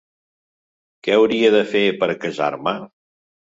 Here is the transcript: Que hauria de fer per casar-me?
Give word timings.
Que 1.03 1.13
hauria 1.17 1.53
de 1.57 1.63
fer 1.75 1.85
per 2.01 2.11
casar-me? 2.25 2.77